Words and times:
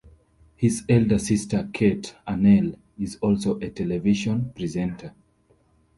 His 0.55 0.81
elder 0.89 1.19
sister 1.19 1.69
Kate 1.71 2.15
Arnell 2.27 2.75
is 2.97 3.17
also 3.21 3.59
a 3.59 3.69
television 3.69 4.51
presenter. 4.55 5.13